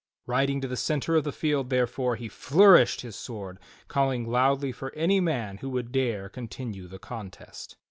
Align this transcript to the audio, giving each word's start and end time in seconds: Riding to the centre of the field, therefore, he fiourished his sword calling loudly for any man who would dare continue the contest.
Riding 0.25 0.61
to 0.61 0.67
the 0.67 0.75
centre 0.77 1.15
of 1.15 1.25
the 1.25 1.31
field, 1.31 1.69
therefore, 1.69 2.15
he 2.15 2.27
fiourished 2.27 3.01
his 3.01 3.15
sword 3.15 3.59
calling 3.87 4.25
loudly 4.27 4.71
for 4.71 4.91
any 4.95 5.19
man 5.19 5.57
who 5.59 5.69
would 5.69 5.91
dare 5.91 6.27
continue 6.27 6.87
the 6.87 6.97
contest. 6.97 7.77